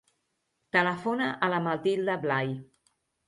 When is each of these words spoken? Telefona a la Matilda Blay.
Telefona 0.75 1.27
a 1.47 1.51
la 1.55 1.59
Matilda 1.67 2.17
Blay. 2.27 2.53